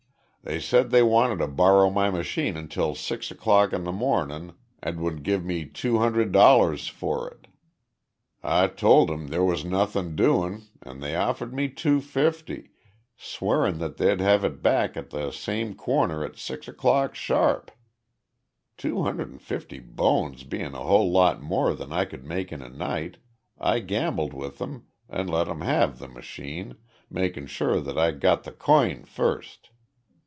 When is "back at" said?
14.63-15.11